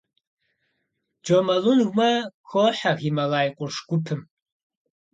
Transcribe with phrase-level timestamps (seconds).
[1.23, 2.11] Джомолунгмэ
[2.49, 4.21] хохьэ Гималай къурш гупым.